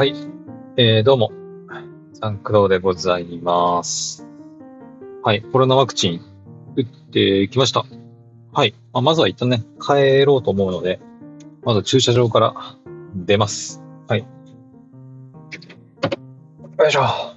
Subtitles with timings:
[0.00, 0.14] はい。
[0.78, 1.30] えー、どうも。
[2.14, 4.26] サンクローでございます。
[5.22, 5.42] はい。
[5.42, 6.22] コロナワクチン
[6.74, 7.84] 打ってきました。
[8.54, 8.74] はい。
[8.94, 11.00] まあ、まずは一旦ね、帰ろうと思うので、
[11.64, 12.54] まず駐車場から
[13.14, 13.82] 出ます。
[14.08, 14.20] はい。
[14.20, 14.26] よ
[16.88, 17.29] いしょ。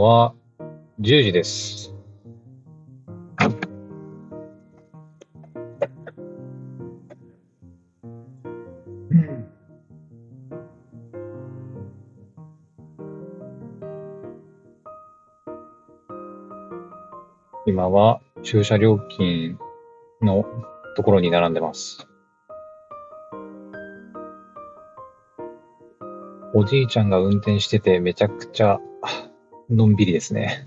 [0.00, 0.34] は
[1.00, 1.94] 10時です。
[9.10, 9.46] うん
[17.66, 19.58] 今は駐車料金
[20.22, 20.44] の
[20.96, 22.08] ところに並んでます。
[26.54, 28.80] おじいちゃんが運転しててめちゃくちゃ
[29.70, 30.66] のんびりですね。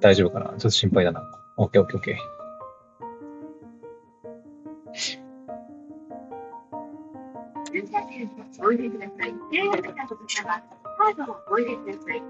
[0.00, 0.46] 大丈夫かな？
[0.46, 1.22] ちょっと心配だな。
[1.58, 2.16] オッケーオッケーオッケー。
[7.70, 8.30] 駐車券を
[8.66, 9.34] お入れください。
[9.52, 10.62] 電話がた方は、
[10.98, 12.22] カードをお入れください。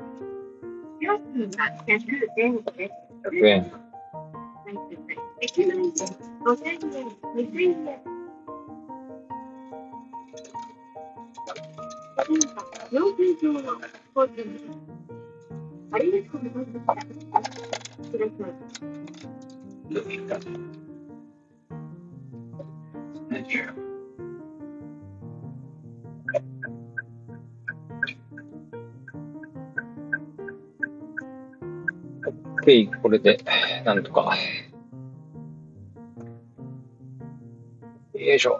[1.00, 1.92] 料金は100
[2.38, 2.92] 円です。
[3.30, 3.72] 100円。
[5.40, 5.82] 駅前で
[6.44, 8.15] 5000円、2000円。
[12.96, 13.62] 料金上の
[14.14, 14.64] 工賃です。
[15.92, 16.94] ありがとうございました。
[18.10, 18.66] ください。
[32.64, 33.38] で、これで、
[33.84, 34.34] なんとか。
[38.14, 38.58] よいしょ。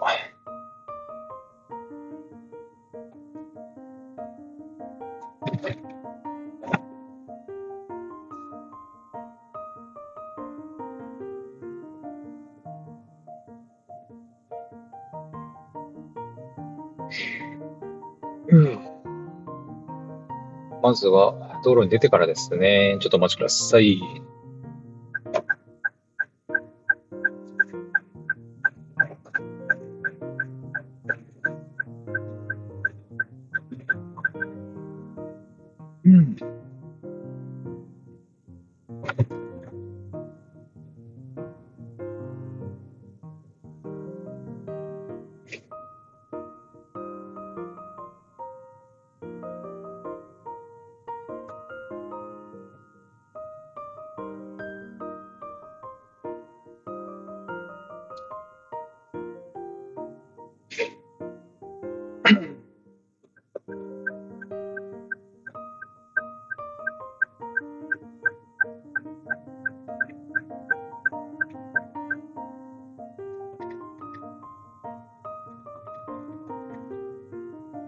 [20.87, 22.97] まずは道路に出てからですね。
[23.01, 24.01] ちょっとお待ちください。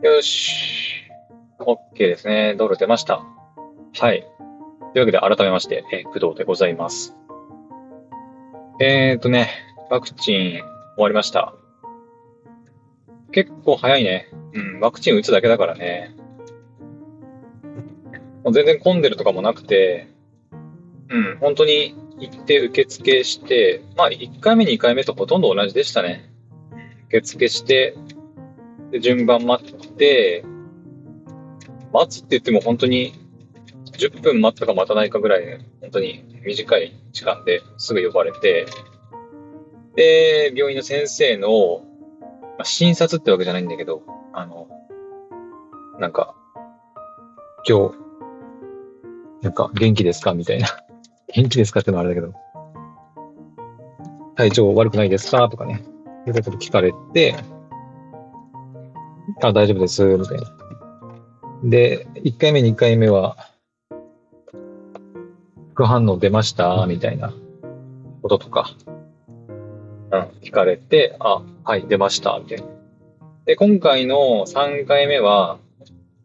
[0.03, 1.03] よし。
[1.59, 2.55] OK ですね。
[2.57, 3.25] 道路出ました。
[4.01, 4.25] はい。
[4.95, 7.17] というわけで改めまして、えー工藤でございます。
[8.81, 9.51] えーとね、
[9.91, 10.63] ワクチン終
[10.97, 11.58] わりました。
[13.33, 14.29] 結構早いね。
[14.55, 16.15] うん、ワクチン打つだけだからね。
[18.45, 20.09] もう全然混んでるとかもなくて、
[21.11, 26.31] うん、本当に行って受付して、まあ1回目2回目とほとんど同じでしたね。
[27.09, 27.95] 受付して、
[28.91, 30.45] で、順番待って、
[31.93, 33.15] 待つって言っても本当に
[33.93, 38.67] 10分待ったか待たないかぐらい、本当に短い時間ですぐ呼ばれて、
[39.97, 41.83] で、病院の先生の、
[42.59, 44.03] まあ、診察ってわけじゃないんだけど、
[44.33, 44.69] あの、
[45.99, 46.35] なんか、
[47.69, 47.95] 今日、
[49.43, 50.35] なんか元気ですか？
[50.35, 50.67] みたいな。
[51.35, 52.33] 元気ですかってのはあれだけど、
[54.35, 55.49] 体調悪くないですか？
[55.49, 55.85] とかね、
[56.27, 57.35] いうこと聞かれて、
[59.43, 60.47] あ、大丈夫です、みたいな。
[61.65, 63.37] で、1回目、2回目は、
[65.75, 66.85] 副反応出ました？
[66.89, 67.33] みたいな
[68.23, 68.71] こととか、
[70.43, 72.65] 聞かれて、あ、はい、出ました、みたいな。
[73.45, 75.59] で、今回の3回目は、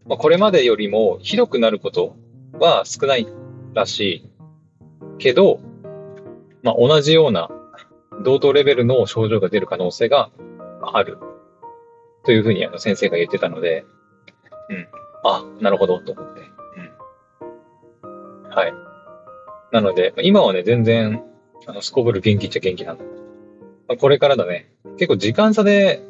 [0.06, 2.16] まあ、これまでよりもひどくなること
[2.60, 3.28] は少ない
[3.74, 4.30] らしい
[5.18, 5.60] けど、
[6.62, 7.50] まあ、同じような
[8.24, 10.30] 同等レベルの症状が出る可能性が
[10.82, 11.18] ある。
[12.26, 13.86] というふうにあの先生が言ってたので、
[14.70, 14.88] うん。
[15.26, 16.42] あ、なるほど、と思って。
[18.04, 18.50] うん。
[18.50, 18.74] はい。
[19.72, 21.24] なので、今はね、全然、
[21.68, 23.04] あの、すこぶる元気っちゃ元気なんだ。
[23.90, 24.74] あ、これからだね。
[24.98, 26.02] 結構時間差で、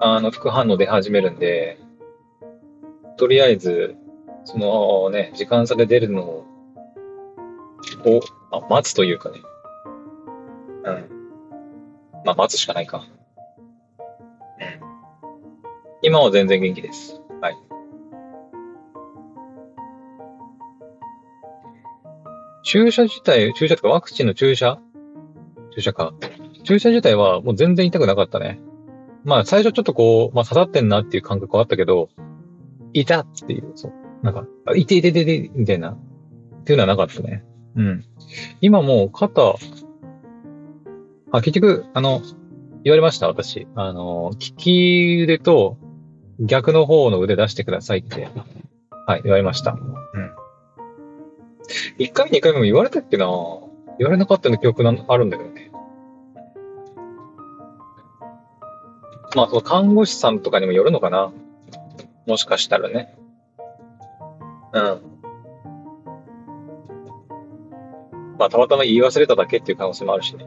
[0.00, 1.78] あの、副反応出始めるんで、
[3.16, 3.96] とりあえず、
[4.44, 6.44] そのね、時間差で出るのを、
[8.50, 9.40] あ、待つというかね。
[10.84, 11.08] うん。
[12.24, 12.98] まあ、待つしかないか。
[12.98, 13.04] うん。
[16.02, 17.20] 今は全然元気です。
[17.40, 17.56] はい。
[22.64, 24.78] 注射自体、注射とかワクチンの注射
[25.74, 26.14] 注射か。
[26.62, 28.60] 注射自体はもう全然痛くなかったね。
[29.24, 32.08] まあ最初ちょっとこう、まあ刺さってんなっていう感覚はあったけど、
[32.92, 33.92] 痛っていう、そう。
[34.22, 35.90] なんか、いていていてい、みたいな。
[35.90, 37.44] っていうのはなかったね。
[37.76, 38.04] うん。
[38.60, 39.56] 今もう肩、
[41.32, 42.22] あ、結局、あの、
[42.84, 43.66] 言われました、私。
[43.74, 45.76] あの、利き腕と
[46.40, 48.28] 逆の方の腕出してくださいって、
[49.06, 49.72] はい、言われました。
[49.72, 50.30] うん。
[51.98, 53.63] 一回目、二回目も言われたっけなぁ
[53.98, 55.70] 言われなかったの記憶なあるんだけどね。
[59.36, 61.32] まあ、その看護師さんとかにもよるのかな。
[62.26, 63.16] もしかしたらね。
[64.72, 65.00] うん。
[68.38, 70.46] まあ、たまたま言い忘れただけっていう可能性もあるしね。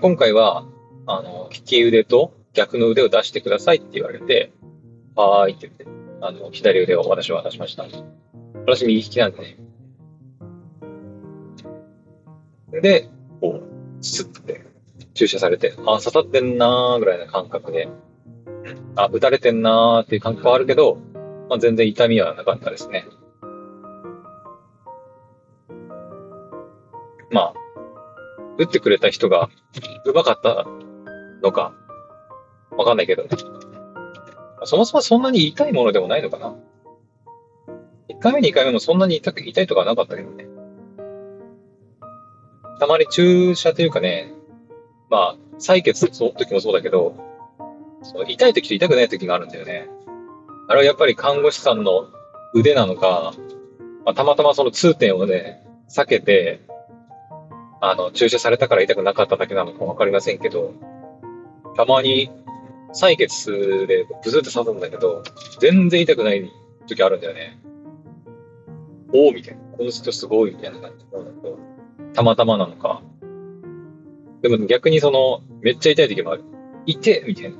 [0.00, 0.66] 今回は、
[1.06, 4.52] あの、利き腕と逆の腕を出してくださいって言われて、
[5.14, 5.86] はーいって言って、
[6.20, 7.84] あの、左腕を私は出しました。
[8.66, 9.56] 私右利きなんでね。
[12.80, 13.08] で、
[13.40, 14.64] こう、スッて
[15.14, 17.88] 注射されて、あ、刺さってんなーぐらいな感覚で、
[18.96, 20.98] あ、打たれてんなーっていう感覚はあるけど、
[21.48, 23.06] まあ、全然痛みはなかったですね。
[27.30, 27.54] まあ、
[28.58, 29.48] 打ってくれた人が
[30.04, 30.66] うまかった
[31.42, 31.74] のか、
[32.76, 33.24] わかんないけど、
[34.64, 36.54] そもそもそんなに痛いものでもないのかな
[38.08, 40.43] ？1回目、2回目もそんなに痛く痛いとかはなかったけどね。
[42.78, 44.32] たまに注射というかね、
[45.10, 47.14] まあ、採血の時もそうだけど、
[48.02, 49.88] その痛い時と痛くない時があるんだよね。
[50.68, 52.08] あれはやっぱり看護師さんの
[52.54, 53.34] 腕なのか、
[54.04, 56.62] まあ、たまたまその痛点をね、避けて、
[57.80, 60.72] あの、注射されたから痛くなかっただけなのかわかりませんけど、
[61.76, 62.30] たまに
[62.94, 65.22] 採血でブスって刺すんだけど、
[65.60, 66.50] 全然痛くない
[66.86, 67.58] 時あるんだよね。
[69.12, 69.60] おおみたいな。
[69.76, 71.04] この人すごいみたいな感じ
[72.14, 73.02] たまたまなのか。
[74.42, 76.44] でも逆にその、めっちゃ痛い時もある。
[76.86, 77.56] いてみたいな。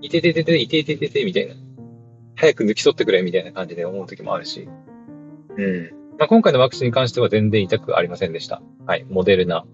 [0.00, 1.54] いてててて、いてててて、みたいな。
[2.36, 4.68] 早く抜き取ってくれみたいな感じで思う時もあるし。
[5.56, 5.90] うん。
[6.18, 8.62] まあ、今回のワクチンに関しては全然痛くありませんでした。
[8.86, 9.04] はい。
[9.10, 9.64] モデルナ。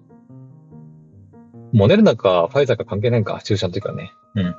[1.73, 4.13] モデルナかファイザーか関係ないか、注射の時はね。
[4.35, 4.55] うん。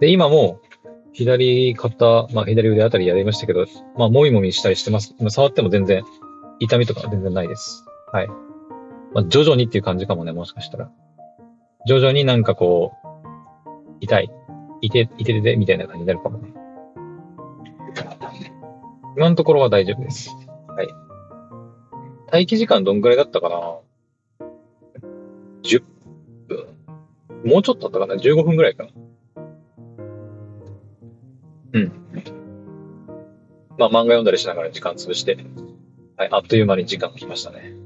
[0.00, 0.60] で、今も、
[1.12, 3.66] 左肩、まあ左腕あたりやりましたけど、
[3.96, 5.14] まあもみもみしたりしてます。
[5.30, 6.04] 触っても全然、
[6.60, 7.84] 痛みとか全然ないです。
[8.12, 8.28] はい。
[9.14, 10.90] まあ徐々にっていう感じかもね、もしかしたら。
[11.86, 13.08] 徐々になんかこう、
[14.00, 14.30] 痛い。
[14.80, 16.52] いて、いててて、みたいな感じになるかもね。
[19.16, 20.30] 今のところは大丈夫です。
[20.68, 20.88] はい。
[22.30, 23.78] 待機時間どんぐらいだったかな
[25.62, 25.82] ?10
[26.46, 26.66] 分
[27.44, 28.90] もうちょっとあったかな ?15 分ぐらいかな
[31.72, 31.92] うん。
[33.78, 35.38] まあ漫画読んだりしながら時間潰して、
[36.16, 37.77] はい、あっという間に時間が来ましたね。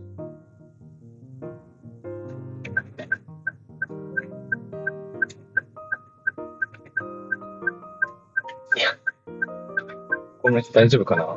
[10.52, 11.36] の人大丈夫かな？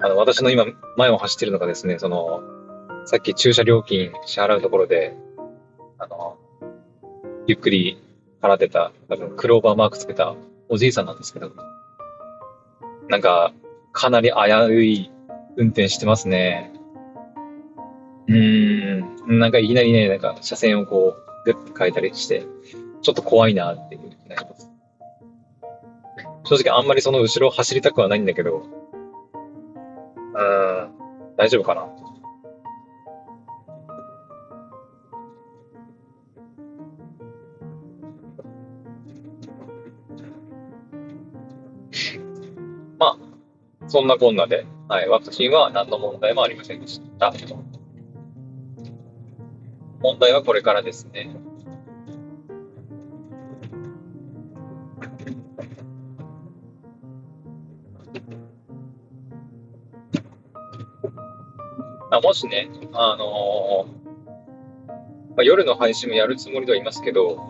[0.00, 0.64] あの、私の今、
[0.96, 2.42] 前を走ってるのがですね、その、
[3.04, 5.16] さっき駐車料金支払うところで、
[5.98, 6.36] あの、
[7.46, 8.00] ゆっくり
[8.40, 10.36] 払ってた、多分クローバーマークつけた
[10.68, 11.50] おじいさんなんですけど、
[13.08, 13.52] なんか、
[13.92, 15.10] かなり危うい
[15.56, 16.72] 運転してますね。
[18.28, 22.46] うーん、なんかいきなりね、なんか車線をこう、グッと変えたりして、
[23.02, 24.67] ちょっと怖いなっていう気がします。
[26.48, 28.64] 正直あんまりその後ろを走りたくはないんだけど、うん、
[31.36, 31.82] 大丈夫かな？
[42.98, 43.18] まあ、
[43.86, 47.30] そんなこんなで、はい、ワクチンは何の問題もありませんでした。
[50.00, 51.30] 問題はこれからですね。
[62.18, 63.86] あもしね、あの
[65.30, 67.48] まあ、夜の配信もやるつもりではいますけど、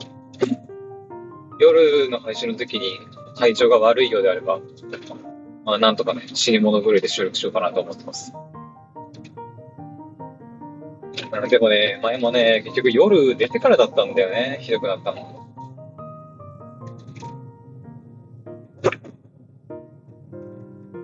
[1.58, 2.98] 夜の配信の時に
[3.37, 4.60] 体調が悪いようであれば、
[5.64, 8.32] まあ、なんとかね、死に物狂いで収録しようかなと思ってます。
[11.48, 15.46] でもね、前もね、結局夜出てからだったんだよね、ひどくなったの。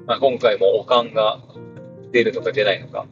[0.06, 1.40] まあ、今回もおかんが
[2.12, 3.06] 出るのか出ないのか。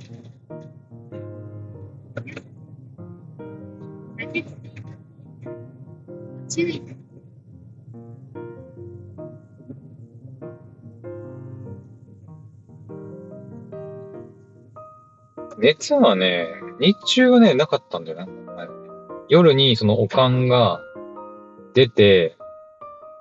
[15.62, 16.49] 熱はね、
[16.81, 18.33] 日中はね、なかったんだよね。
[19.28, 20.81] 夜にそのおかんが
[21.73, 22.37] 出て、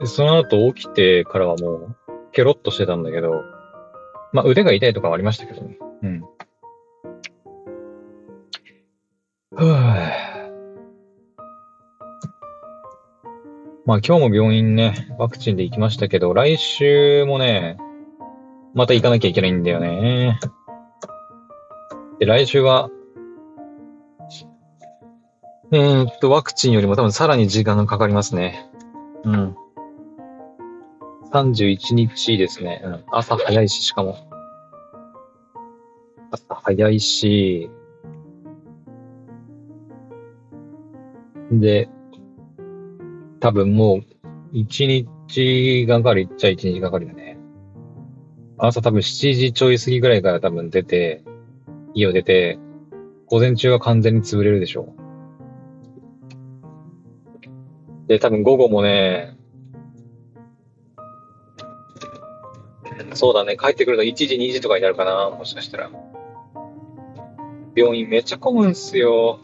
[0.04, 1.96] その後起きてからはもう、
[2.32, 3.44] ケロッとしてたんだけど、
[4.34, 5.78] まあ腕が痛いとかはありましたけどね。
[6.02, 6.22] うん。
[9.56, 10.22] ふぅ。
[13.86, 17.78] まあ今日も病院ね、ワクチンで行きましたけど、来週もね、
[18.74, 20.40] また行かなきゃいけないんだよね。
[22.22, 22.92] で、来週は、
[25.72, 28.70] えー、っと、ワクチンよりも多分さらに時間がかかりますね。
[29.24, 29.56] うん。
[31.34, 32.84] 31日ですね。
[32.86, 33.04] うん。
[33.12, 34.30] 朝早いし、しかも。
[36.30, 37.72] 朝早いし、
[41.52, 41.90] で、
[43.40, 44.02] 多分もう、
[44.52, 47.40] 一日がかりっちゃ一日がかりだね。
[48.60, 51.24] 朝多分7時ちょい過ぎぐらいから多分出て、
[51.94, 52.60] 家を出て、
[53.28, 54.94] 午前中は完全に潰れるでしょ
[58.06, 58.08] う。
[58.08, 59.38] で、多分午後もね、
[63.14, 65.90] そうだね、帰ってくるの1時、2時とかになるかな、もしかしたら。
[67.76, 69.40] 病院めっちゃ混むんすよ。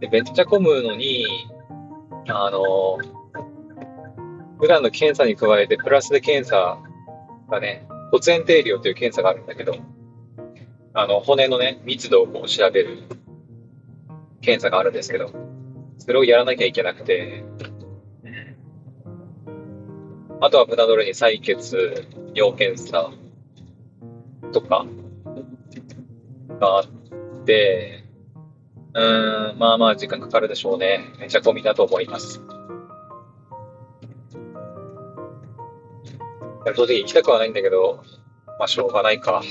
[0.00, 1.26] で、めっちゃ混むのに、
[2.28, 2.98] あの、
[4.60, 6.78] 普段の検査に加えて、プラスで検査
[7.50, 9.74] がね、骨炎定量という検査があるんだけど、
[10.92, 12.98] あの、骨のね、密度を調べる
[14.40, 15.30] 検査があるんですけど、
[15.98, 17.44] それをやらなきゃいけなくて、
[20.42, 23.10] あとは船乗りに採血、尿検査
[24.52, 24.86] とか
[26.58, 28.04] があって、
[28.94, 31.00] うーん、まあまあ時間かかるでしょうね。
[31.18, 32.40] めちゃ混みだと思います。
[36.66, 38.02] や正直行きたくはないんだけど、
[38.58, 39.42] まあしょうがないか。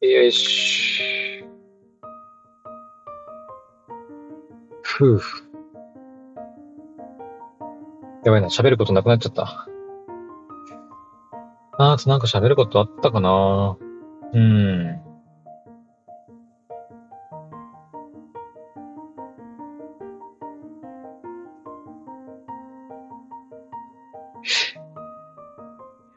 [0.00, 1.44] よし。
[4.82, 5.20] ふう。
[8.24, 9.66] やばいな、喋ることなくなっちゃった。
[11.78, 13.76] あとなんか喋ることあったかな
[14.32, 15.05] うん。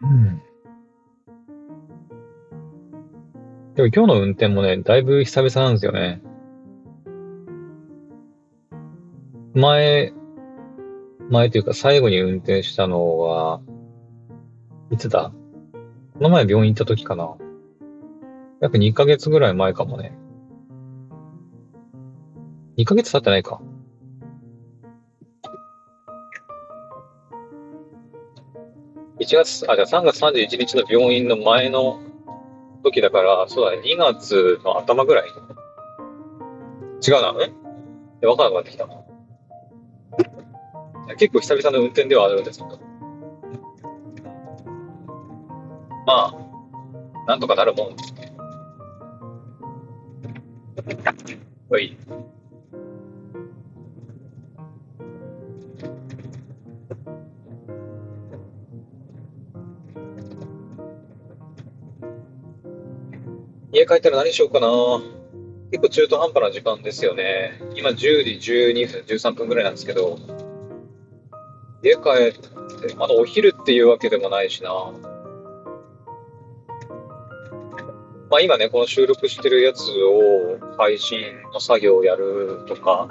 [0.09, 0.41] うん。
[3.75, 6.21] でも今日の運転もね、だいぶ久々なんですよね。
[9.53, 10.13] 前、
[11.29, 13.61] 前というか最後に運転したのは、
[14.91, 15.31] いつだ？
[16.15, 17.37] この前病院行った時かな。
[18.61, 20.17] 約2ヶ月ぐらい前かもね。
[22.77, 23.61] 2ヶ月経ってないか。
[29.29, 32.01] 1月、あ、じゃあ3月31日の病院の前の
[32.83, 35.25] 時だから、そうだね、2月の頭ぐらい。
[37.07, 37.35] 違うな、
[38.21, 38.25] え？
[38.25, 38.87] わからなくなってきた。
[41.17, 42.79] 結構久々の運転ではあるんですけど。
[46.07, 46.33] まあ、
[47.27, 47.95] なんとかなるもん。
[51.69, 51.95] はい。
[63.71, 64.67] 家帰ったら何しようかな。
[65.71, 67.61] 結構中途半端な時間ですよね。
[67.75, 70.17] 今10時12分、13分ぐらいなんですけど、
[71.83, 71.99] 家帰
[72.35, 74.73] って、まだお昼っていうわけでもないしな。
[78.31, 81.19] まあ今ね、この収録してるやつを配信
[81.53, 83.07] の作業をやるとか、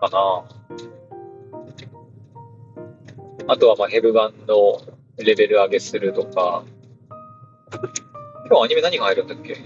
[0.00, 0.44] かな。
[3.46, 4.82] あとはまあヘブ版の
[5.16, 6.64] レベル上げするとか。
[8.46, 9.56] 今日アニメ何が入るんだっけ？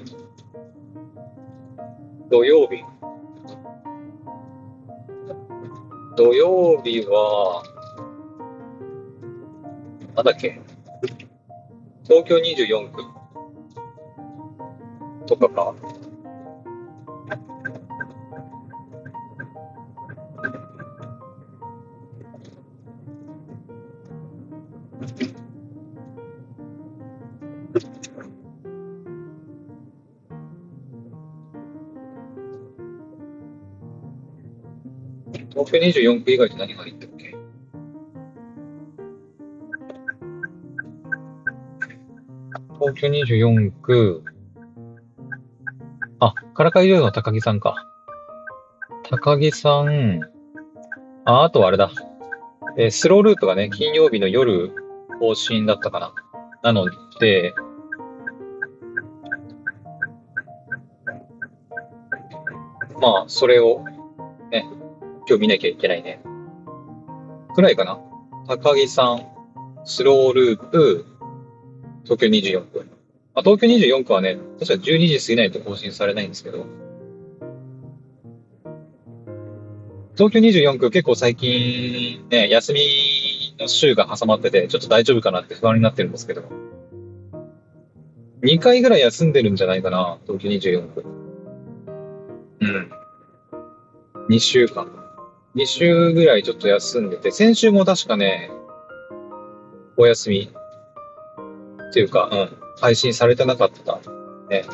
[2.30, 2.84] 土曜日。
[6.16, 7.62] 土曜日は、
[10.14, 10.60] なんだっけ？
[12.04, 13.02] 東京24区
[15.26, 15.74] とかか。
[35.58, 37.34] 東京24区以外で何が入ったっけ？
[42.78, 44.22] 東京24区、
[46.20, 47.88] あ、からかい上の高木さんか。
[49.10, 50.20] 高木さん、
[51.24, 51.90] あ、あとはあれだ。
[52.76, 54.72] えースローループがね、金曜日の夜
[55.18, 56.14] 更新だったかな。
[56.62, 56.86] なの
[57.18, 57.52] で、
[63.00, 63.84] まあ、それを、
[65.28, 66.22] 今日見なきゃいけないね。
[67.54, 68.00] くらいかな？
[68.46, 69.26] 高木さん、
[69.84, 71.04] スローループ、
[72.04, 72.86] 東京24区。
[73.34, 76.64] まあ、東京24区はね、確か12時過ぎないと更新されないんですけど、
[80.16, 82.80] 東京24区結構最近ね、休み
[83.60, 86.42] の週が挟まってて、ちょっと大丈夫かなって不安になってるんですけど、
[88.42, 91.04] 2回ぐらい休んでるんじゃないかな、東京24区。
[92.60, 92.90] うん。
[94.30, 94.90] 2週間。
[95.56, 98.50] 2週ぐらいちょっと休んでて、先週も確かね、
[99.96, 100.52] お休み
[101.90, 102.48] っていうか、うん、
[102.80, 104.00] 配信されてなかった。
[104.48, 104.62] ね。
[104.62, 104.72] だか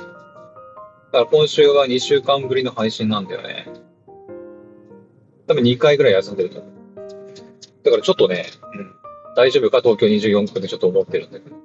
[1.12, 3.68] ら今週は2週間ぶりの配信なんだよね。
[5.46, 6.72] 多分2回ぐらい休んでると思う。
[7.84, 8.92] だからちょっとね、うん、
[9.36, 9.80] 大丈夫か？
[9.80, 11.56] 東京24区でちょっと思ってるんだけど。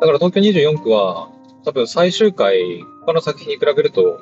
[0.00, 1.30] だから東京24区は、
[1.64, 4.20] 多分最終回、他の作品に比べると、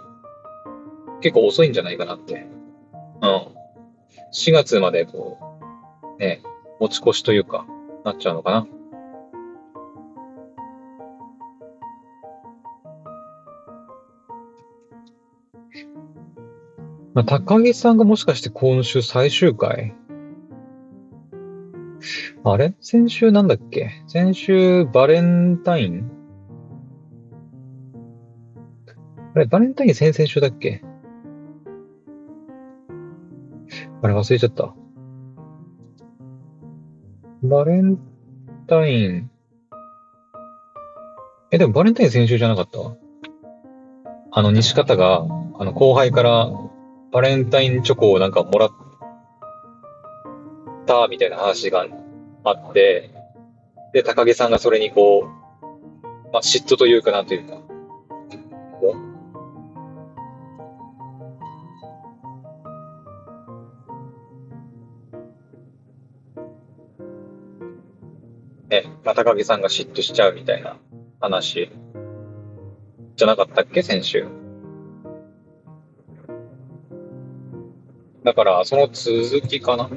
[1.21, 2.47] 結構遅いんじゃないかなって。
[3.23, 3.57] うん。
[4.33, 5.39] 4月までこ
[6.19, 6.43] う、ね、
[6.81, 7.67] 持ち越しというか、
[8.05, 8.67] なっちゃうのかな。
[17.15, 19.95] まあ、高木さんがもしかして今週最終回？
[22.45, 22.75] あれ？
[22.83, 24.03] 先週なんだっけ？
[24.07, 26.11] 先週バレンタイン？
[29.35, 30.85] あれバレンタイン先々週だっけ？
[34.07, 34.73] あれ忘れちゃった。
[37.43, 37.99] バレン
[38.69, 39.31] タイン。
[41.51, 42.79] え、でもバレンタイン先週じゃなかった？
[44.31, 45.27] あの、西方が、
[45.59, 46.53] あの、後輩から
[47.11, 48.71] バレンタインチョコをなんかもらっ
[50.87, 51.85] た、みたいな話が
[52.45, 53.11] あって、
[53.93, 55.25] で、高木さんがそれにこう、
[56.33, 57.57] まあ、嫉妬というかなんというか、
[69.07, 70.77] まあ、高木さんが嫉妬しちゃうみたいな
[71.21, 71.71] 話
[73.15, 74.27] じゃなかったっけ先週。
[78.25, 79.89] だから、その続きかな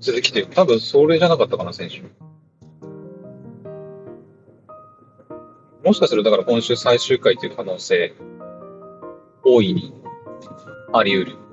[0.00, 2.04] 続きというか、多分それじゃなかったかな、先週。
[5.84, 8.14] もしかすると、だから今週最終回という可能性、
[9.44, 9.92] 大いに
[10.94, 11.45] あり得る。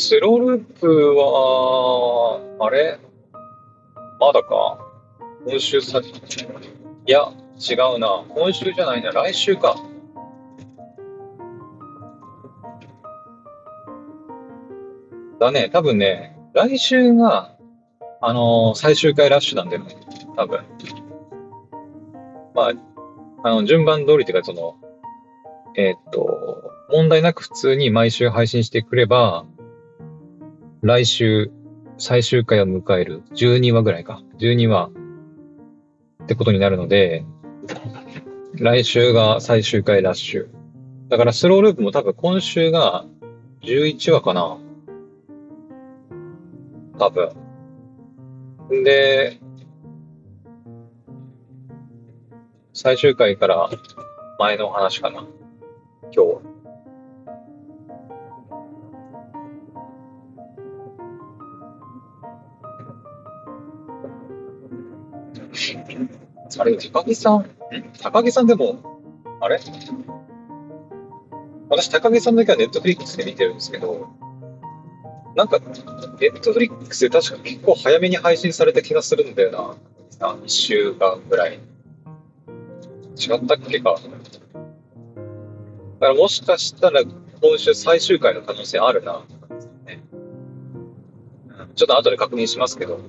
[0.00, 3.00] スローループは、あれ？
[4.20, 4.78] まだか？
[5.44, 8.24] 今週さ、いや、違うな。
[8.28, 9.10] 今週じゃないな。
[9.10, 9.74] 来週か。
[15.40, 15.68] だね。
[15.72, 17.56] 多分ね、来週が、
[18.20, 19.96] あのー最終回ラッシュなんだよね。
[20.36, 20.60] 多分。
[22.54, 22.72] まあ、
[23.42, 24.76] あの、順番通りというか、その、
[25.76, 29.44] えーっと、問題なく普通に毎週配信してくれば、
[30.82, 31.50] 来週
[31.96, 34.22] 最終回を迎える12話ぐらいか。
[34.38, 34.90] 12話
[36.22, 37.24] ってことになるので、
[38.54, 40.48] 来週が最終回ラッシュ。
[41.08, 43.04] だからスローループも多分今週が
[43.62, 44.58] 11話かな。
[46.98, 47.30] 多分。
[48.72, 49.40] んで、
[52.72, 53.68] 最終回から
[54.38, 55.26] 前の話かな。
[56.12, 56.47] 今日。
[66.58, 67.46] あれ、高木さん、ん？
[68.02, 68.76] 高木さんでも、
[69.40, 69.60] あれ？
[71.70, 74.08] 私、高木さんだけはネットフリックスで見てるんですけど、
[75.36, 79.76] なんか、ネットフリックスで確か結構早めに配信された気がするんだよな、
[80.18, 81.60] 1週間ぐらい。
[83.16, 83.98] 違ったっけか。
[84.00, 84.08] だか
[86.00, 89.24] らもしかしたら今週最終回の可能性あるな。
[89.84, 90.00] ね
[91.74, 93.00] ちょっと後で確認しますけど。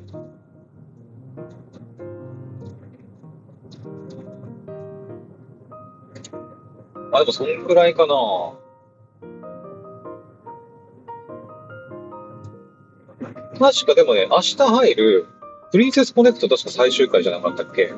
[7.19, 8.15] あ、でもそんくらいかな。
[13.59, 15.25] 確かでもね、明日入る、
[15.71, 17.93] プリンセスコネクト確か最終回じゃなかったっけ？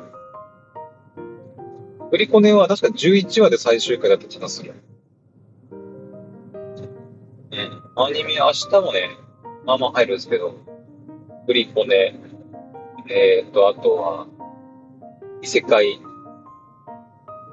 [2.10, 4.74] プリコネは確か11話で最終回だった気がする。
[5.72, 8.02] うん。
[8.04, 9.16] アニメ明日もね、
[9.64, 10.54] まあまあ入るんですけど、
[11.46, 12.18] プリコネ、
[13.08, 14.26] えーと、あとは、
[15.40, 16.00] 異世界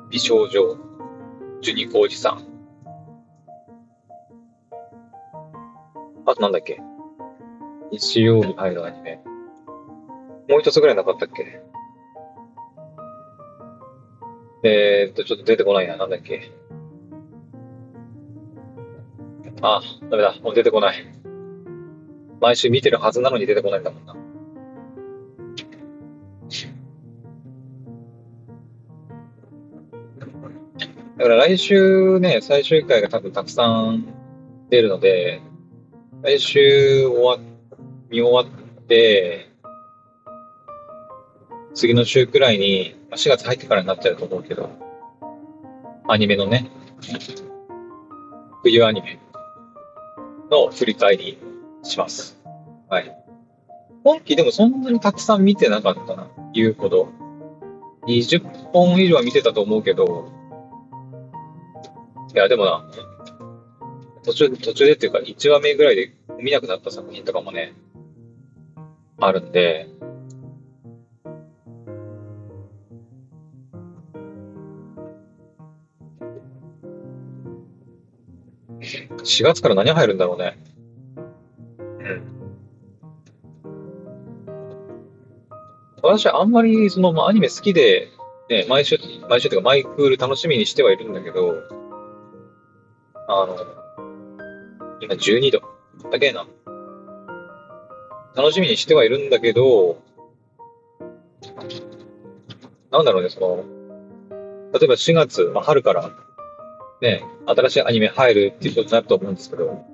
[0.10, 0.78] 美少女、
[1.62, 2.48] ジュニコおじさん。
[6.26, 6.80] あとなんだっけ？
[7.92, 9.22] 日曜日入るアニメ。
[10.48, 11.62] もう一つぐらいなかったっけ？
[14.64, 15.98] えーっと、ちょっと出てこないな。
[15.98, 16.52] なんだっけ？
[19.62, 20.36] あ、ダメだ。
[20.42, 20.98] もう出てこない。
[22.40, 24.16] 毎週見てるはずなのに出てこないんだもんな。
[31.20, 34.06] だから来週ね、最終回が多分たくさん
[34.70, 35.42] 出るので、
[36.22, 37.38] 来週終わ、
[38.10, 39.50] 見終わって、
[41.74, 44.70] 次の週くらいに、4月入ってからになっちゃうと思うけど、
[46.08, 46.72] アニメのね、
[48.64, 49.20] 冬アニメ
[50.50, 51.38] の振り返り
[51.84, 52.40] します。
[52.88, 53.14] はい。
[54.06, 57.10] 今期でもそんなにたくさん見てなかったな、言うほど。
[58.08, 60.39] 20本以上は見てたと思うけど、
[62.34, 62.84] いや、でもな、
[64.24, 67.74] 途中、途中でっていうか、1話目ぐらいで見なくなった作品とかもね、
[69.20, 69.88] あるんで、
[79.24, 80.58] 4月から何入るんだろうね。
[81.78, 82.24] うん。
[86.02, 88.10] 私はあんまりその、まあ、アニメ好きで、
[88.50, 88.98] ね、毎週、
[89.30, 91.79] 毎週っていうか、マイクール楽しみにしてはいるんだけど、
[93.32, 93.56] あの、
[95.02, 95.62] 今12度。
[96.10, 96.48] だけな。
[98.36, 100.02] 楽しみにしてはいるんだけど、
[102.90, 103.64] なんだろうね、その、
[104.74, 106.10] 例えば4月、まあ、春から、
[107.02, 109.86] ね、新しいアニメ入るっていうことになると思うんですけど、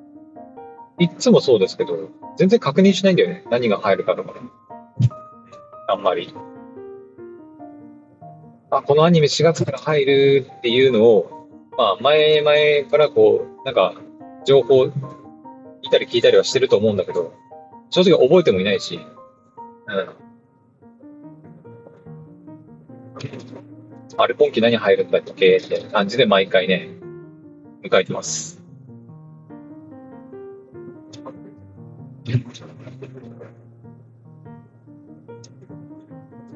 [0.99, 3.43] いつもそうですけど、全然確認しないんだよね。
[3.49, 4.39] 何が入るかとかね。
[5.89, 6.33] あんまり。
[8.71, 11.34] あ、このアニメ4月から入るっていうのを、
[11.77, 13.93] まあ、前々からこう、なんか、
[14.45, 14.91] 情報見
[15.91, 17.33] たり聞いたりはしてると思うんだけど、
[17.89, 18.99] 正直覚えてもいないし、
[19.87, 20.09] うん。
[24.17, 26.89] あれ、今期何入るんだっけって感じで毎回ね、
[27.83, 28.61] 迎えてます。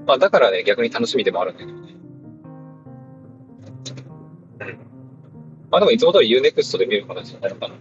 [0.07, 1.88] まあ、だからね、逆に楽しみでもあるんだけど
[5.71, 7.75] まあ、でもいつも通り Unext で見る形になるかな。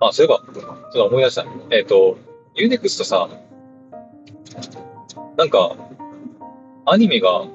[0.00, 1.46] あ、そういえば、ちょっと思い出した。
[1.70, 2.18] えっ、と、
[2.56, 3.28] Unext さ、
[5.36, 5.76] なんか、
[6.86, 7.46] アニメが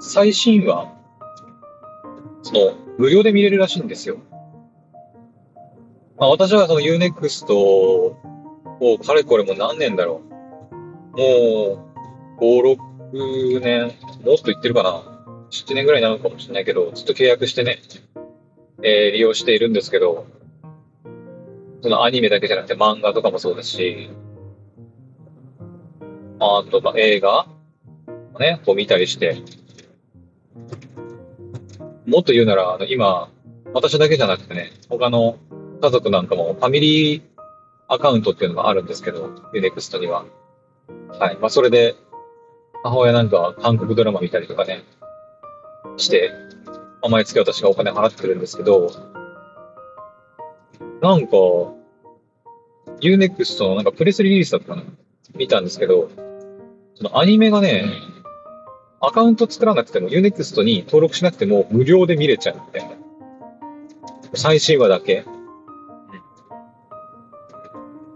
[0.00, 0.92] 最新話、
[2.42, 4.18] その、無料で見れるらしいんですよ。
[6.18, 8.16] まあ、私はその Unext を、
[9.04, 10.20] かれこれも何年だろ
[11.14, 11.16] う。
[11.16, 11.86] も
[12.38, 12.76] う、5、
[13.12, 13.92] 6年、
[14.24, 15.02] もっと言ってるかな。
[15.50, 17.78] 7年ぐらいになるかもしれないけど、ずっと契約してね、
[18.82, 20.26] えー利用しているんですけど、
[21.82, 24.10] そのアニメだけじゃなくて漫画とかもそうですし、
[26.38, 27.46] あと、まあ、映画
[28.32, 29.42] もね、こう見たりして、
[32.06, 33.30] もっと言うなら、あの今、
[33.72, 35.38] 私だけじゃなくてね、他の
[35.80, 37.22] 家族なんかもファミリー
[37.88, 40.24] アカウントっていうのがあるんですけど、Unext には。
[41.18, 41.36] はい。
[41.40, 41.94] まあ、それで、
[42.82, 44.82] 母親なんかは韓国ドラマ見たりとかね、
[45.96, 46.32] して、
[47.08, 48.90] 毎月私がお金払ってるんですけど、
[51.02, 51.36] なんか、
[53.00, 54.82] Unext のなんかプレスリリースだったかな？
[55.34, 56.08] 見たんですけど、
[56.94, 57.84] そのアニメがね、
[59.00, 62.96] アカウント作らなくても Unext に登録しなくても無料で見れちゃうみたいな。
[64.34, 65.24] 最新話だけ。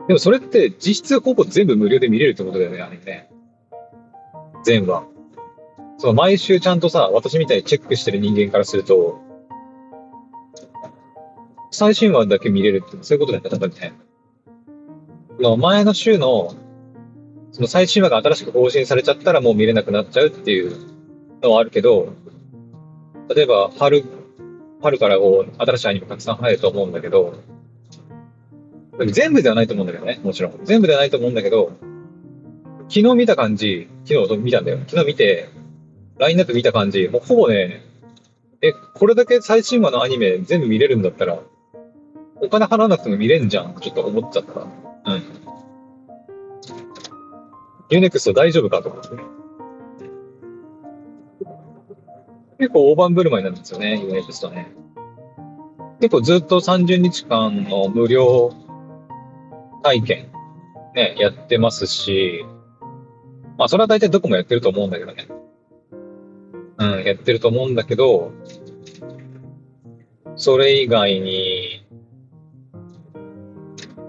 [0.08, 3.30] でもそれって実質ほぼ全部無料で見れるってことだよね、アニメね。
[4.64, 5.04] 全話。
[6.00, 9.20] その毎週ちゃんとさ、私みたいにチェックしてる人間からすると、
[11.70, 13.92] 最新話だけ見れるってそういうことだよね、多分ね。
[15.40, 16.54] の前の週の
[17.52, 20.74] その最新話が新しく更新されちゃったらもう見れなくなっちゃうっていう
[21.42, 22.14] のはあるけど、
[23.28, 24.02] 例えば春、
[24.80, 27.34] 春からこう新しいアニメたくさん入ると思うんだけど、
[29.08, 30.60] 全部ではないと思うんだけどね、もちろん。
[30.64, 31.72] 全部ではないと思うんだけど、
[32.88, 34.78] 昨日見た感じ、昨日見たんだよ。
[34.86, 35.59] 昨日見て、
[36.20, 37.80] ラインナップ見た感じ、もうほぼね、
[38.60, 41.38] え、これだけ最新話のアニメ全部見れるんだったら、
[42.42, 44.60] お金払わなくても見れんじゃん、ちょっと思っちゃった。
[44.60, 45.22] うん。
[47.88, 49.08] ユネクスト大丈夫かと思って。
[52.58, 54.70] 結構大盤振る舞いなんですよね、ユネクストね。
[56.02, 58.52] 結構ずっと30日間の無料
[59.82, 60.28] 体験、
[60.94, 62.44] ね、やってますし、
[63.56, 65.39] まあ、それは大体どこもやってると思うんだけどね。
[66.80, 68.32] うん、やってると思うんだけど、
[70.36, 71.86] それ以外に、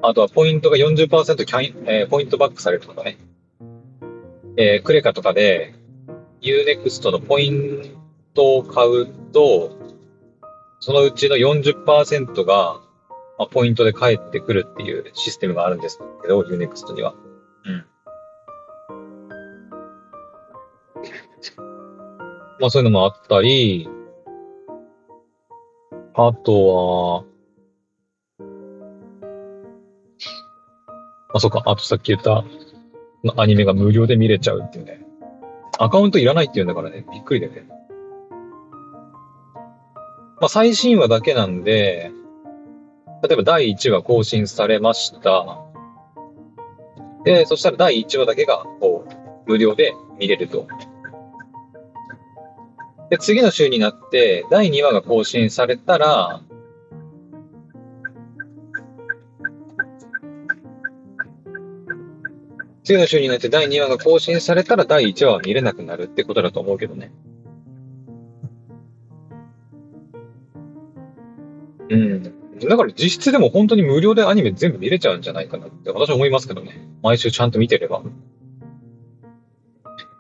[0.02, 3.18] あとはポイントが40%キャン、えー、ポイントバックされるとかね。
[4.56, 5.74] えー、クレカとかで
[6.42, 7.96] Unext のポイン
[8.34, 9.78] トを買うと、
[10.80, 12.80] そのうちの40%が、
[13.38, 17.14] まあ、ポイントで返ってくるっていうシステムがあるんですけど、Unext には。
[17.66, 17.86] うん。
[22.62, 23.90] まあそういうのもあったり、
[26.14, 28.46] あとは、
[31.34, 32.44] あ、そうか、あとさっき言った
[33.36, 35.04] アニメが無料で見れちゃうっていうね。
[35.80, 37.68] アカウントいらないっていうんだからね、びっくりだよね。
[40.40, 42.12] まあ最新話だけなんで、
[43.24, 45.64] 例えば第1話更新されました。
[47.26, 49.04] で、そしたら第1話だけが、こ
[49.48, 50.68] う、無料で見れると。
[53.12, 56.42] で、次の週になって、第2話が更新されたら、
[62.86, 67.12] 次の週になって第2話が更新されたら第1話は見れなくなるってことだと思うけどね。
[71.90, 72.24] うん。
[72.24, 76.88] だから実質でも本当に無料でアニメ全部見れちゃうんじゃないかなって私は思いますけどね。
[77.04, 78.04] 毎週ちゃんと見てれば。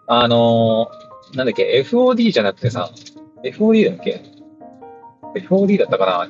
[0.07, 0.91] あの
[1.33, 2.89] なんだっけ、FOD じゃなくてさ、
[3.43, 4.21] FOD だっけ
[5.35, 6.29] ?FOD だったかな？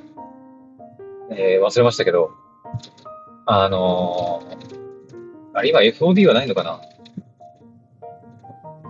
[1.35, 2.31] えー、忘れましたけど、
[3.45, 6.79] あのー、あれ今 FOD はないのかな？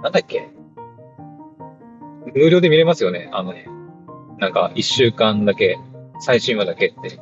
[0.02, 0.50] なんだっけ？
[2.34, 3.30] 無料で見れますよね？
[3.32, 3.68] あのね、
[4.38, 5.78] なんか一週間だけ、
[6.20, 7.20] 最新話だけって。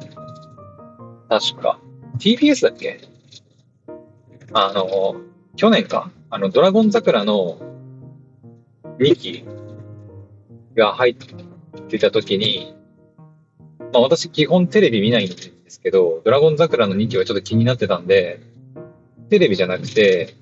[1.30, 1.80] 確か。
[2.18, 3.00] TBS だっけ？
[4.54, 5.16] あの、
[5.56, 6.12] 去年か？
[6.32, 7.58] あの、ドラゴン桜の
[9.00, 9.46] 2期
[10.76, 11.16] が入っ
[11.88, 12.76] てた時に、
[13.94, 15.36] まあ私基本テレビ見ないんで
[15.68, 18.42] すけど、ドラゴン桜の2期はちょっと気になってたんで、
[19.30, 20.36] テレビじゃなくて、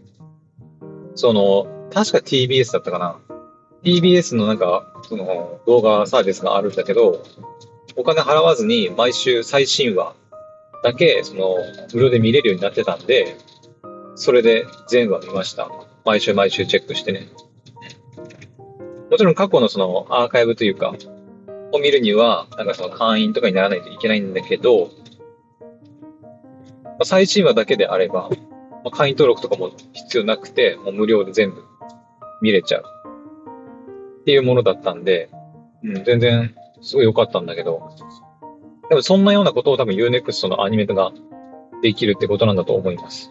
[1.15, 3.19] その、確か TBS だったかな。
[3.83, 7.23] TBS のなんか、その動画サービスがあるんだけど、
[7.95, 10.15] お金払わずに毎週最新話
[10.83, 11.57] だけ、その、
[11.93, 13.37] 無料で見れるようになってたんで、
[14.15, 15.69] それで全話見ました。
[16.05, 17.27] 毎週毎週チェックしてね。
[19.09, 20.93] もちろん過去のそのアーカイブというか、
[21.71, 24.89] を見るには、なんかその会員とかにならないといけないんだけど、
[26.83, 28.37] まあ、最新話だけであれば、ま
[28.85, 31.63] あ、会員登録とかも必要なくて、もう無料で全部
[32.41, 32.83] 見れちゃう
[34.21, 35.29] っていうものだったんで、
[35.83, 37.89] うん、全然すごい良かったんだけど、
[38.89, 41.11] でもそんなようなことを多分 Unext のアニメが
[41.81, 43.29] できるってことなんだと思います。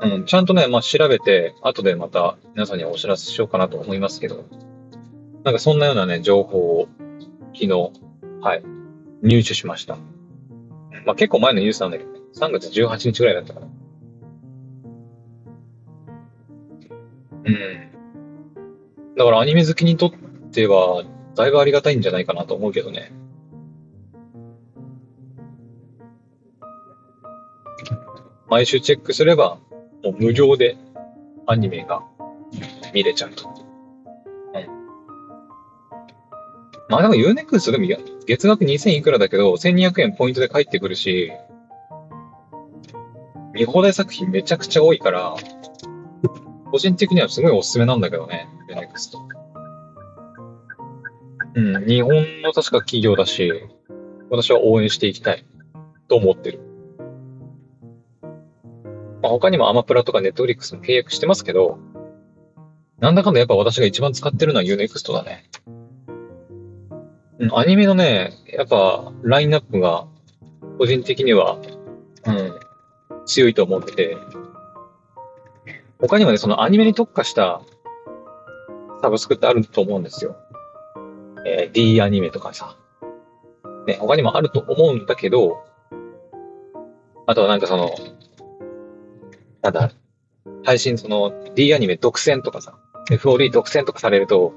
[0.00, 4.44] うん、ちゃんとね、まあ、調べて、後でまた皆さんにお知らせしようかなと思いますけど、
[5.44, 6.88] なんかそんなようなね、情報を
[7.54, 7.68] 昨日、
[8.40, 8.62] はい、
[9.22, 9.96] 入手しました。
[11.04, 13.66] まあ、結構前のニュースなんだけどね、3月18日ぐらいだったかな。
[17.44, 19.14] うん。
[19.16, 20.12] だからアニメ好きにとっ
[20.52, 21.02] ては、
[21.34, 23.10] だいぶありがたいんじゃないかなと思うけどね。
[28.48, 29.58] 毎週チェックすれば、
[30.04, 30.76] もう無料で
[31.46, 32.02] アニメが
[32.92, 33.48] 見れちゃうと。
[33.48, 34.66] うん。
[36.88, 37.86] まあでも Unext でも
[38.26, 41.32] 月額2000いくらだけど、1200円ポイントで返ってくるし、
[43.54, 45.34] 見放題作品めちゃくちゃ多いから、
[46.70, 49.16] 個人的にはすごいおすすめなんだけどね、Unext。
[51.54, 53.52] うん、日本の確か企業だし、
[54.30, 55.46] 私は応援していきたい
[56.08, 56.60] と思ってる。
[59.22, 61.78] まあ、他にもアマプラとかネットフリックスも契約してますけど、
[62.98, 65.48] なんだかんだやっぱ私が一番使ってるのは Unext だね。
[67.38, 70.06] うん、アニメのね、やっぱラインナップが
[70.78, 71.58] 個人的には、
[72.26, 72.58] うん、
[73.26, 74.16] 強いと思ってて、
[76.00, 77.62] 他にもね、そのアニメに特化した
[79.00, 80.36] サブスクってあると思うんですよ。
[81.46, 82.76] えー、D アニメとかさ。
[83.86, 85.64] ね、他にもあると思うんだけど、
[87.26, 87.90] あとはなんかその、
[89.62, 89.90] なんだ、
[90.64, 92.78] 配信その D アニメ独占とかさ、
[93.10, 94.52] FOD 独占とかされると、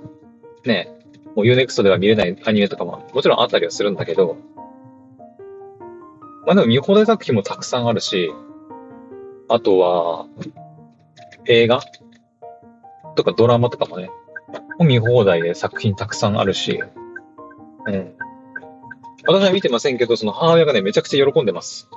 [0.66, 0.90] ね、
[1.36, 4.38] もう Unext では見れないアニメとかももちろんあったりはするんだけど、
[6.46, 8.32] まあでも見放題作品もたくさんあるし、
[9.48, 10.28] あとは、
[11.46, 11.82] 映画？
[13.16, 14.10] とかドラマとかもね、
[14.80, 16.82] 見放題で作品たくさんあるし、
[17.86, 18.16] うん。
[19.28, 21.90] 私は見てませんけど、その母親がね、めちゃくちゃ喜んでます。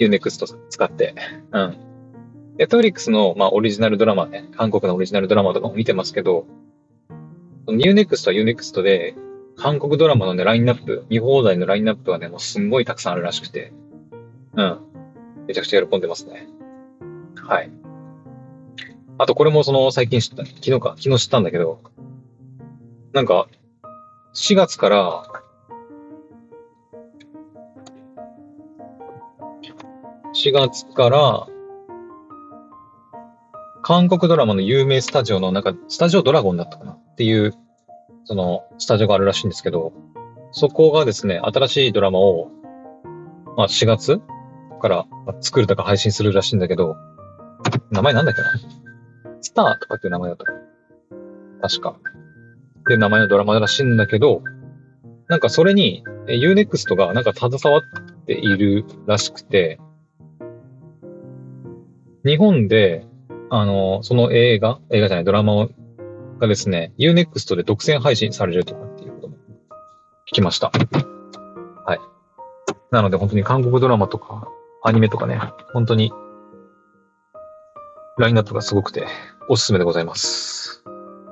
[0.00, 0.10] はい。
[0.10, 1.14] Unext 使って。
[1.52, 1.76] うん。
[2.58, 6.46] ネットフリックスの、まあ、オリジナルドラマね、韓国のオリジナルドラマとかも見てますけど、
[7.66, 9.14] Unext は Unext で、
[9.56, 13.72] 韓国ドラマのね、ラインナップ、見放題のラインナップはね、もうすんごいたくさんあるらしくて、
[14.54, 14.78] うん。
[15.46, 16.48] めちゃくちゃ喜んでますね。
[17.36, 17.70] はい。
[19.18, 21.80] あと、これもその、最近知った、昨日か、昨日知ったんだけど、
[23.12, 23.48] なんか、
[24.34, 25.29] 4月から、
[30.42, 31.46] 4月から、
[33.82, 36.92] 韓国ドラマの有名スタジオの、なんか、スタジオドラゴンだったかな？
[36.92, 37.52] っていう、
[38.24, 39.92] その、スタジオがあるらしいんですけど、
[40.52, 42.48] そこがですね、新しいドラマを、
[43.58, 44.22] まあ4月
[44.80, 45.06] から
[45.42, 46.96] 作るとか配信するらしいんだけど、
[47.90, 48.48] 名前なんだっけな？
[49.42, 51.68] スターとかっていう名前だった。
[51.68, 51.96] 確か。
[51.98, 52.02] っ
[52.86, 54.42] ていう名前のドラマらしいんだけど、
[55.28, 59.78] なんかそれに Unext がなんか携わっているらしくて、
[62.24, 63.06] 日本で、
[63.50, 65.68] あの、その映画、映画じゃない、ドラマ
[66.38, 69.36] がですね、Unext で独占配信されるとかっていうことも
[70.28, 70.70] 聞きました。
[71.84, 71.98] はい。
[72.90, 74.48] なので本当に韓国ドラマとか
[74.82, 75.40] アニメとかね、
[75.72, 76.12] 本当に
[78.18, 79.06] ラインナップがすごくて
[79.48, 80.82] おすすめでございます。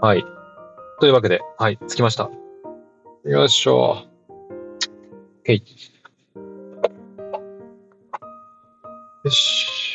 [0.00, 0.24] はい。
[1.00, 2.30] というわけで、はい、着きました。
[3.24, 4.04] よいしょ。
[5.44, 5.60] OK。
[9.24, 9.87] よし。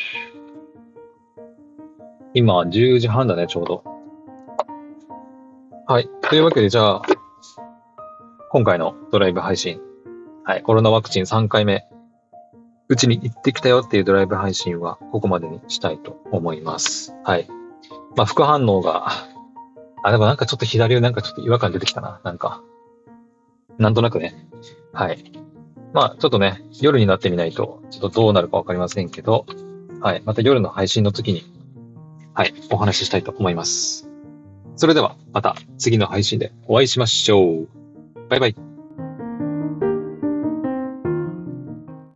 [2.34, 3.84] 今、10時半だね、ちょうど。
[5.86, 6.08] はい。
[6.22, 7.02] というわけで、じゃあ、
[8.50, 9.80] 今回のドライブ配信。
[10.42, 10.62] はい。
[10.62, 11.86] コロナワクチン3回目、
[12.88, 17.14] うちに行ってきたよっていうドライブ配信は、ここまでにしたいと思います。
[17.22, 17.46] はい。
[18.16, 19.10] まあ、副反応が、
[20.02, 22.20] あ、でもなんかちょっと左なんかちょっと違和感出てきたな。
[22.24, 22.62] なんか。
[23.78, 24.48] なんとなくね。
[24.92, 25.32] はい。
[25.92, 29.46] まあ、ちょっとね、夜になってみないと、ちょっとどうなるかわかりませんけど、
[30.00, 30.22] はい。
[30.24, 31.53] また夜の配信の時に、
[32.34, 34.08] はい、お話ししたいと思います。
[34.76, 37.68] それではまた次の配信でお会いしましょう。
[38.28, 38.73] バイバイ。